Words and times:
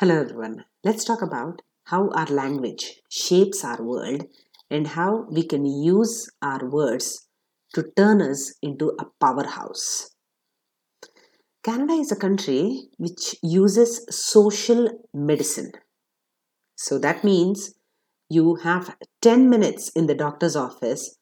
Hello, 0.00 0.18
everyone. 0.18 0.64
Let's 0.82 1.04
talk 1.04 1.20
about 1.20 1.60
how 1.84 2.08
our 2.12 2.24
language 2.28 3.02
shapes 3.10 3.62
our 3.62 3.82
world 3.82 4.24
and 4.70 4.86
how 4.86 5.26
we 5.30 5.42
can 5.42 5.66
use 5.66 6.26
our 6.40 6.66
words 6.66 7.28
to 7.74 7.84
turn 7.98 8.22
us 8.22 8.54
into 8.62 8.94
a 8.98 9.04
powerhouse. 9.20 10.08
Canada 11.62 11.92
is 11.92 12.10
a 12.10 12.16
country 12.16 12.88
which 12.96 13.36
uses 13.42 14.06
social 14.08 14.88
medicine. 15.12 15.72
So 16.76 16.98
that 17.00 17.22
means 17.22 17.74
you 18.30 18.54
have 18.54 18.96
10 19.20 19.50
minutes 19.50 19.90
in 19.90 20.06
the 20.06 20.14
doctor's 20.14 20.56
office 20.56 21.18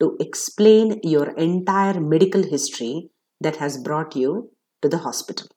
to 0.00 0.16
explain 0.20 1.00
your 1.02 1.32
entire 1.32 2.00
medical 2.00 2.42
history 2.42 3.10
that 3.42 3.56
has 3.56 3.76
brought 3.76 4.16
you 4.16 4.52
to 4.80 4.88
the 4.88 5.04
hospital. 5.04 5.48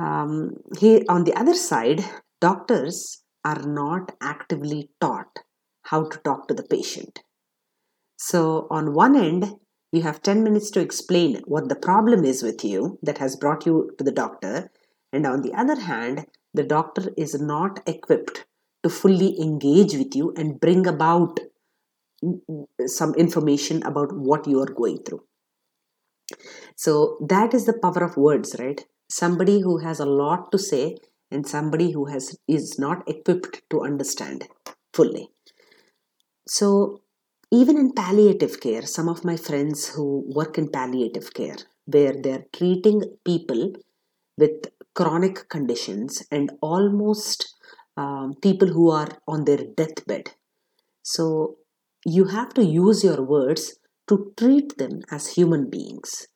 Um, 0.00 0.54
here 0.78 1.02
on 1.08 1.24
the 1.24 1.34
other 1.34 1.54
side, 1.54 2.02
doctors 2.40 3.22
are 3.44 3.62
not 3.62 4.12
actively 4.22 4.90
taught 5.00 5.40
how 5.82 6.08
to 6.08 6.18
talk 6.18 6.48
to 6.48 6.54
the 6.54 6.62
patient. 6.62 7.20
So, 8.16 8.66
on 8.70 8.94
one 8.94 9.16
end, 9.16 9.56
you 9.92 10.02
have 10.02 10.22
10 10.22 10.42
minutes 10.42 10.70
to 10.70 10.80
explain 10.80 11.42
what 11.46 11.68
the 11.68 11.74
problem 11.74 12.24
is 12.24 12.42
with 12.42 12.64
you 12.64 12.98
that 13.02 13.18
has 13.18 13.36
brought 13.36 13.66
you 13.66 13.90
to 13.98 14.04
the 14.04 14.12
doctor, 14.12 14.70
and 15.12 15.26
on 15.26 15.42
the 15.42 15.52
other 15.52 15.78
hand, 15.80 16.26
the 16.54 16.62
doctor 16.62 17.10
is 17.16 17.40
not 17.40 17.80
equipped 17.86 18.46
to 18.82 18.88
fully 18.88 19.38
engage 19.40 19.94
with 19.94 20.14
you 20.14 20.32
and 20.36 20.60
bring 20.60 20.86
about 20.86 21.40
some 22.86 23.14
information 23.14 23.82
about 23.82 24.12
what 24.12 24.46
you 24.46 24.60
are 24.60 24.72
going 24.72 25.02
through. 25.02 25.24
So, 26.76 27.18
that 27.28 27.52
is 27.52 27.66
the 27.66 27.78
power 27.78 28.04
of 28.04 28.16
words, 28.16 28.56
right? 28.58 28.84
Somebody 29.10 29.60
who 29.60 29.78
has 29.78 29.98
a 30.00 30.06
lot 30.06 30.50
to 30.52 30.58
say 30.58 30.96
and 31.30 31.46
somebody 31.46 31.90
who 31.92 32.06
has 32.06 32.36
is 32.46 32.78
not 32.78 33.08
equipped 33.08 33.62
to 33.70 33.82
understand 33.82 34.46
fully. 34.94 35.28
So 36.46 37.02
even 37.52 37.76
in 37.76 37.92
palliative 37.92 38.60
care 38.60 38.82
some 38.82 39.08
of 39.08 39.24
my 39.24 39.36
friends 39.36 39.88
who 39.88 40.24
work 40.34 40.56
in 40.58 40.68
palliative 40.70 41.32
care 41.34 41.60
where 41.86 42.14
they're 42.22 42.44
treating 42.52 43.02
people 43.24 43.72
with 44.38 44.70
chronic 44.94 45.48
conditions 45.48 46.22
and 46.30 46.52
almost 46.60 47.54
um, 47.96 48.34
people 48.40 48.68
who 48.68 48.90
are 48.90 49.08
on 49.26 49.44
their 49.44 49.64
deathbed. 49.76 50.30
So 51.02 51.56
you 52.04 52.26
have 52.26 52.54
to 52.54 52.64
use 52.64 53.02
your 53.04 53.22
words 53.22 53.78
to 54.08 54.32
treat 54.36 54.78
them 54.78 55.00
as 55.10 55.34
human 55.34 55.68
beings 55.68 56.26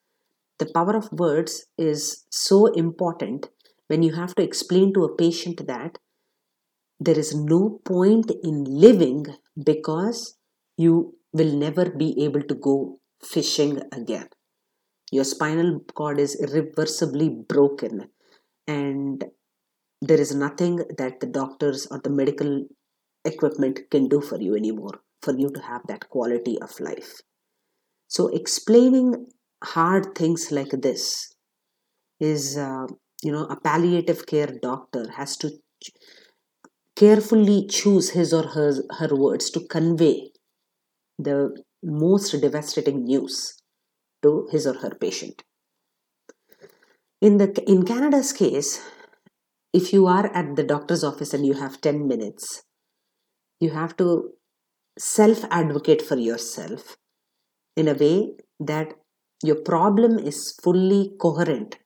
the 0.59 0.71
power 0.75 0.97
of 0.97 1.13
words 1.13 1.67
is 1.77 2.25
so 2.31 2.67
important 2.67 3.49
when 3.89 4.03
you 4.03 4.15
have 4.15 4.35
to 4.35 4.43
explain 4.43 4.93
to 4.95 5.05
a 5.05 5.15
patient 5.17 5.67
that 5.67 5.99
there 7.01 7.19
is 7.19 7.35
no 7.35 7.81
point 7.85 8.31
in 8.43 8.65
living 8.65 9.27
because 9.63 10.37
you 10.77 11.17
will 11.33 11.53
never 11.57 11.91
be 11.91 12.25
able 12.25 12.43
to 12.43 12.55
go 12.55 12.99
fishing 13.23 13.83
again. 13.93 14.29
Your 15.11 15.25
spinal 15.25 15.81
cord 15.95 16.19
is 16.19 16.41
irreversibly 16.41 17.29
broken, 17.29 18.11
and 18.67 19.25
there 20.01 20.21
is 20.21 20.35
nothing 20.35 20.77
that 20.97 21.21
the 21.21 21.27
doctors 21.27 21.87
or 21.91 22.01
the 22.03 22.11
medical 22.11 22.67
equipment 23.25 23.81
can 23.91 24.09
do 24.09 24.21
for 24.21 24.41
you 24.41 24.55
anymore 24.55 25.01
for 25.23 25.37
you 25.37 25.51
to 25.51 25.61
have 25.61 25.83
that 25.89 26.09
quality 26.09 26.59
of 26.61 26.79
life. 26.81 27.21
So, 28.09 28.29
explaining 28.29 29.27
hard 29.65 30.15
things 30.15 30.51
like 30.53 30.71
this 30.71 31.35
is 32.21 32.57
uh, 32.57 32.87
you 33.23 33.33
know 33.33 33.47
a 33.47 33.61
palliative 33.61 34.27
care 34.27 34.53
doctor 34.63 35.11
has 35.17 35.37
to 35.39 35.51
ch- 35.83 35.93
carefully 36.97 37.67
choose 37.69 38.11
his 38.11 38.33
or 38.33 38.49
her, 38.49 38.73
her 38.99 39.15
words 39.15 39.51
to 39.51 39.61
convey 39.69 40.31
the 41.19 41.57
most 41.83 42.33
devastating 42.41 43.05
news 43.05 43.55
to 44.23 44.49
his 44.51 44.67
or 44.67 44.75
her 44.75 44.91
patient. 44.91 45.43
In 47.21 47.39
the 47.39 47.49
in 47.67 47.85
canada's 47.85 48.33
case 48.33 48.81
if 49.73 49.93
you 49.93 50.07
are 50.07 50.27
at 50.41 50.57
the 50.57 50.65
doctor's 50.65 51.05
office 51.05 51.35
and 51.35 51.47
you 51.47 51.55
have 51.55 51.81
10 51.81 52.07
minutes 52.09 52.63
you 53.61 53.71
have 53.71 53.97
to 53.97 54.33
self 54.99 55.45
advocate 55.51 56.03
for 56.03 56.17
yourself 56.17 56.97
in 57.77 57.89
a 57.89 57.95
way 57.95 58.35
that 58.61 58.95
your 59.45 59.57
problem 59.57 60.19
is 60.19 60.59
fully 60.63 61.13
coherent 61.21 61.77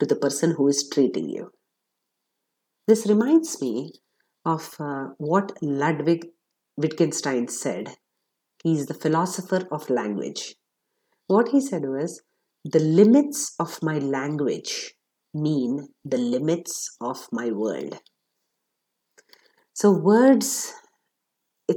to 0.00 0.06
the 0.06 0.16
person 0.16 0.54
who 0.56 0.68
is 0.68 0.88
treating 0.88 1.28
you. 1.28 1.50
This 2.88 3.06
reminds 3.06 3.60
me 3.60 3.92
of 4.46 4.74
uh, 4.80 5.08
what 5.18 5.52
Ludwig 5.60 6.26
Wittgenstein 6.78 7.48
said. 7.48 7.96
He 8.62 8.72
is 8.78 8.86
the 8.86 8.94
philosopher 8.94 9.68
of 9.70 9.90
language. 9.90 10.54
What 11.26 11.48
he 11.50 11.60
said 11.60 11.82
was, 11.82 12.22
The 12.64 12.80
limits 12.80 13.54
of 13.60 13.82
my 13.82 13.98
language 13.98 14.94
mean 15.34 15.88
the 16.06 16.16
limits 16.16 16.96
of 17.02 17.28
my 17.30 17.50
world. 17.50 17.98
So, 19.74 19.90
words, 19.92 20.72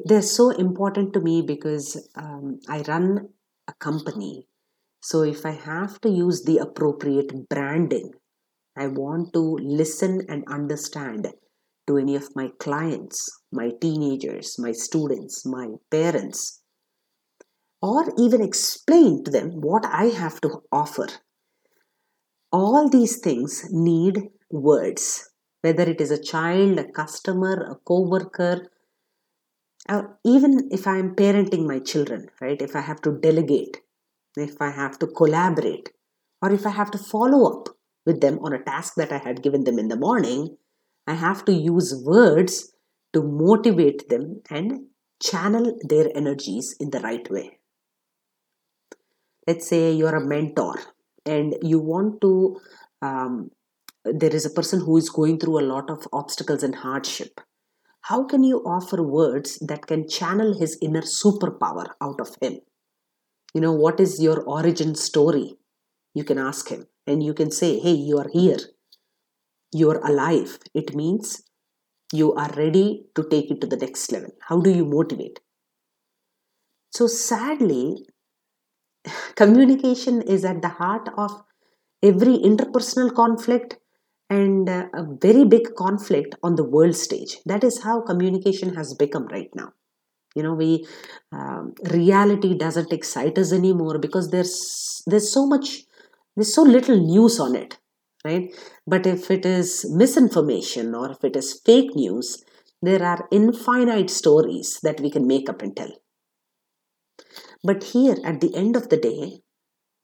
they're 0.06 0.22
so 0.22 0.52
important 0.52 1.14
to 1.14 1.20
me 1.20 1.42
because 1.42 2.10
um, 2.16 2.60
I 2.70 2.82
run 2.84 3.30
a 3.68 3.74
company 3.74 4.48
so 5.02 5.24
if 5.24 5.46
I 5.46 5.52
have 5.52 6.02
to 6.02 6.10
use 6.10 6.44
the 6.44 6.58
appropriate 6.58 7.50
branding, 7.50 8.12
I 8.78 8.88
want 8.88 9.34
to 9.34 9.58
listen 9.62 10.22
and 10.28 10.44
understand 10.48 11.28
to 11.88 11.98
any 11.98 12.16
of 12.16 12.36
my 12.36 12.50
clients, 12.60 13.26
my 13.52 13.72
teenagers, 13.82 14.58
my 14.60 14.72
students, 14.72 15.46
my 15.46 15.68
parents, 15.90 16.62
or 17.82 18.06
even 18.18 18.42
explain 18.42 19.24
to 19.24 19.32
them 19.32 19.62
what 19.62 19.86
I 19.86 20.06
have 20.06 20.42
to 20.42 20.62
offer. 20.72 21.08
All 22.52 22.90
these 22.90 23.20
things 23.20 23.66
need 23.72 24.30
words, 24.52 25.30
whether 25.62 25.84
it 25.84 26.02
is 26.02 26.12
a 26.12 26.22
child, 26.22 26.80
a 26.80 26.92
customer, 26.92 27.54
a 27.72 27.76
co 27.76 28.02
worker, 28.02 28.70
or 29.90 30.20
even 30.26 30.70
if 30.72 30.88
I 30.88 30.98
am 30.98 31.16
parenting 31.16 31.66
my 31.66 31.80
children, 31.80 32.28
right? 32.42 32.62
If 32.62 32.76
I 32.76 32.82
have 32.82 33.02
to 33.04 33.18
delegate, 33.20 33.78
if 34.40 34.62
I 34.62 34.72
have 34.72 35.00
to 35.00 35.08
collaborate, 35.08 35.90
or 36.42 36.52
if 36.52 36.66
I 36.66 36.70
have 36.72 36.92
to 36.92 36.98
follow 36.98 37.52
up 37.52 37.70
with 38.06 38.22
them 38.22 38.40
on 38.40 38.54
a 38.54 38.64
task 38.64 38.96
that 38.96 39.12
I 39.12 39.18
had 39.18 39.44
given 39.44 39.64
them 39.64 39.80
in 39.80 39.88
the 39.88 39.96
morning, 39.96 40.58
I 41.06 41.14
have 41.14 41.46
to 41.46 41.54
use 41.54 42.02
words 42.06 42.74
to 43.14 43.24
motivate 43.24 44.10
them 44.10 44.42
and 44.50 44.88
channel 45.22 45.78
their 45.84 46.10
energies 46.16 46.76
in 46.80 46.92
the 46.92 47.00
right 47.00 47.30
way. 47.32 47.60
Let's 49.48 49.68
say 49.68 49.92
you're 49.92 50.16
a 50.16 50.26
mentor 50.26 50.76
and 51.26 51.56
you 51.62 51.80
want 51.80 52.22
to, 52.22 52.60
um, 53.02 53.52
there 54.04 54.36
is 54.36 54.46
a 54.46 54.50
person 54.50 54.82
who 54.82 54.98
is 54.98 55.10
going 55.10 55.40
through 55.40 55.60
a 55.60 55.70
lot 55.74 55.90
of 55.90 56.08
obstacles 56.12 56.64
and 56.64 56.76
hardship. 56.76 57.40
How 58.02 58.24
can 58.26 58.44
you 58.44 58.60
offer 58.60 59.02
words 59.02 59.58
that 59.60 59.88
can 59.88 60.08
channel 60.08 60.58
his 60.58 60.78
inner 60.82 61.02
superpower 61.02 61.88
out 62.02 62.22
of 62.22 62.36
him? 62.42 62.60
You 63.54 63.62
know 63.62 63.74
what 63.74 64.00
is 64.00 64.22
your 64.22 64.42
origin 64.44 64.96
story? 64.96 65.58
You 66.14 66.24
can 66.24 66.38
ask 66.38 66.70
him 66.70 66.88
and 67.06 67.24
you 67.24 67.34
can 67.34 67.52
say 67.52 67.80
hey 67.80 67.94
you 67.94 68.18
are 68.18 68.30
here. 68.32 68.60
You 69.72 69.90
are 69.92 70.06
alive. 70.06 70.60
It 70.74 70.94
means 70.94 71.44
you 72.14 72.34
are 72.34 72.52
ready 72.58 73.06
to 73.16 73.24
take 73.30 73.52
it 73.52 73.62
to 73.62 73.68
the 73.68 73.78
next 73.78 74.12
level. 74.12 74.32
How 74.42 74.60
do 74.62 74.70
you 74.70 74.86
motivate? 74.86 75.40
So 76.92 77.08
sadly 77.08 78.08
communication 79.36 80.22
is 80.22 80.46
at 80.46 80.62
the 80.62 80.70
heart 80.70 81.10
of 81.18 81.44
every 82.04 82.38
interpersonal 82.38 83.14
conflict 83.14 83.78
and 84.30 84.70
uh, 84.70 84.88
a 84.94 85.06
very 85.22 85.46
big 85.46 85.76
conflict 85.76 86.36
on 86.44 86.56
the 86.56 86.64
world 86.64 86.96
stage. 86.96 87.40
That 87.46 87.64
is 87.64 87.84
how 87.84 88.02
communication 88.02 88.76
has 88.76 88.94
become 88.94 89.28
right 89.28 89.50
now 89.56 89.74
you 90.38 90.44
know 90.46 90.54
we 90.64 90.72
um, 91.32 91.74
reality 92.00 92.52
doesn't 92.64 92.94
excite 92.98 93.38
us 93.44 93.52
anymore 93.60 93.98
because 94.06 94.30
there's 94.32 94.56
there's 95.08 95.30
so 95.38 95.46
much 95.54 95.70
there's 96.36 96.54
so 96.60 96.64
little 96.64 97.00
news 97.14 97.40
on 97.40 97.56
it 97.56 97.78
right? 98.26 98.54
But 98.86 99.06
if 99.08 99.30
it 99.32 99.46
is 99.46 99.86
misinformation 99.90 100.94
or 100.96 101.12
if 101.12 101.24
it 101.24 101.36
is 101.36 101.62
fake 101.66 101.96
news 101.96 102.44
there 102.82 103.04
are 103.04 103.28
infinite 103.32 104.10
stories 104.10 104.80
that 104.84 105.00
we 105.00 105.10
can 105.10 105.26
make 105.28 105.50
up 105.50 105.62
and 105.62 105.76
tell. 105.76 105.92
But 107.64 107.84
here 107.84 108.18
at 108.24 108.42
the 108.42 108.56
end 108.56 108.76
of 108.76 108.90
the 108.90 108.98
day 108.98 109.42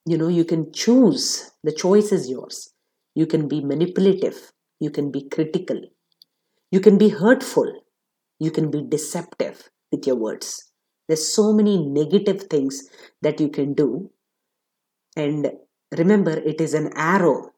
you 0.05 0.17
know 0.17 0.29
you 0.29 0.45
can 0.45 0.71
choose 0.73 1.51
the 1.63 1.71
choice 1.73 2.11
is 2.11 2.29
yours. 2.29 2.73
You 3.15 3.27
can 3.27 3.47
be 3.47 3.61
manipulative 3.61 4.53
you 4.79 4.91
can 4.91 5.11
be 5.11 5.29
critical 5.29 5.81
you 6.71 6.79
can 6.81 6.97
be 6.97 7.09
hurtful 7.09 7.69
you 8.39 8.51
can 8.51 8.71
be 8.71 8.81
deceptive 8.83 9.69
with 9.93 10.05
your 10.07 10.17
words. 10.17 10.71
There's 11.07 11.33
so 11.33 11.53
many 11.53 11.77
negative 11.77 12.43
things 12.49 12.89
that 13.21 13.39
you 13.39 13.49
can 13.49 13.73
do. 13.73 14.11
And 15.15 15.51
remember, 15.97 16.31
it 16.31 16.59
is 16.59 16.73
an 16.73 16.91
arrow 16.95 17.51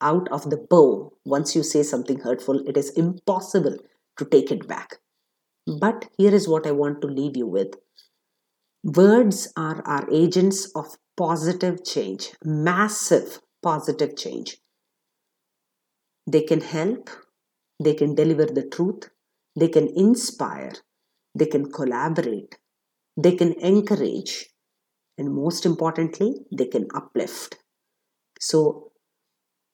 out 0.00 0.28
of 0.32 0.50
the 0.50 0.56
bow 0.56 1.12
once 1.24 1.54
you 1.54 1.62
say 1.62 1.82
something 1.82 2.20
hurtful. 2.20 2.66
It 2.66 2.76
is 2.76 2.90
impossible 2.90 3.76
to 4.18 4.24
take 4.24 4.50
it 4.50 4.66
back. 4.66 4.96
But 5.80 6.06
here 6.16 6.34
is 6.34 6.48
what 6.48 6.66
I 6.66 6.72
want 6.72 7.00
to 7.02 7.08
leave 7.08 7.36
you 7.36 7.46
with 7.46 7.74
words 8.84 9.52
are 9.56 9.82
our 9.84 10.08
agents 10.10 10.70
of 10.76 10.96
positive 11.16 11.84
change, 11.84 12.32
massive 12.44 13.40
positive 13.62 14.16
change. 14.16 14.58
They 16.26 16.42
can 16.42 16.60
help, 16.60 17.10
they 17.82 17.94
can 17.94 18.14
deliver 18.14 18.46
the 18.46 18.62
truth, 18.62 19.10
they 19.58 19.68
can 19.68 19.88
inspire, 19.88 20.72
they 21.38 21.46
can 21.54 21.64
collaborate, 21.78 22.52
they 23.24 23.34
can 23.40 23.52
encourage, 23.72 24.32
and 25.18 25.34
most 25.34 25.66
importantly, 25.66 26.30
they 26.58 26.66
can 26.66 26.86
uplift. 26.94 27.56
So, 28.40 28.92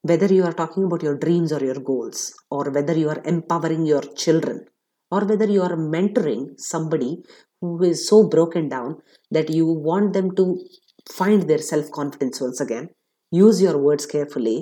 whether 0.02 0.32
you 0.32 0.44
are 0.44 0.52
talking 0.52 0.84
about 0.84 1.02
your 1.02 1.16
dreams 1.18 1.52
or 1.52 1.62
your 1.64 1.80
goals, 1.90 2.34
or 2.50 2.70
whether 2.70 2.96
you 3.02 3.08
are 3.08 3.22
empowering 3.24 3.86
your 3.86 4.02
children, 4.24 4.66
or 5.10 5.24
whether 5.24 5.46
you 5.56 5.62
are 5.62 5.76
mentoring 5.76 6.42
somebody 6.58 7.22
who 7.60 7.82
is 7.82 8.08
so 8.08 8.28
broken 8.28 8.68
down 8.68 8.96
that 9.30 9.50
you 9.50 9.66
want 9.66 10.12
them 10.12 10.34
to 10.36 10.46
find 11.10 11.48
their 11.48 11.58
self 11.72 11.90
confidence 11.90 12.40
once 12.40 12.60
again, 12.60 12.88
use 13.30 13.62
your 13.62 13.78
words 13.78 14.06
carefully 14.06 14.58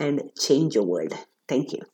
and 0.00 0.22
change 0.38 0.74
your 0.74 0.84
world. 0.84 1.14
Thank 1.48 1.72
you. 1.72 1.91